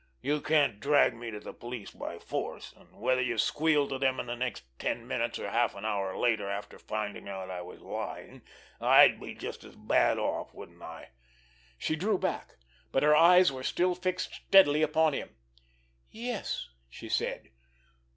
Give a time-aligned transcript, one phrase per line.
[0.19, 4.19] You can't drag me to the police by force, and whether you squealed to them
[4.19, 7.81] in the next ten minutes, or half an hour later after finding out I was
[7.81, 8.41] lying,
[8.79, 11.11] I'd be just as bad off, wouldn't I?"
[11.77, 15.35] She drew back—but her eyes were still fixed steadily upon him.
[16.09, 17.51] "Yes," she said.